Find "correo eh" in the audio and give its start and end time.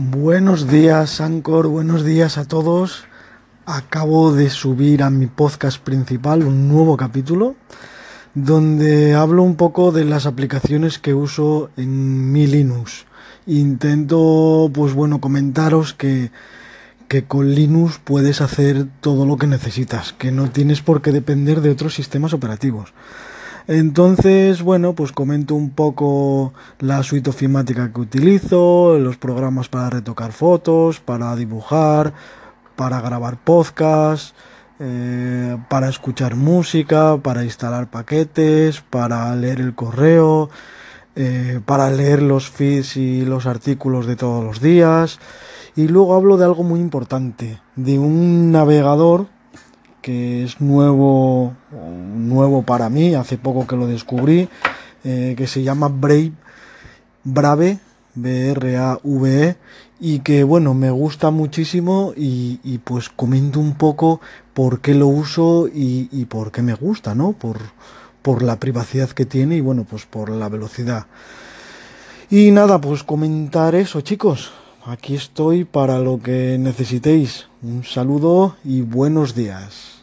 39.74-41.60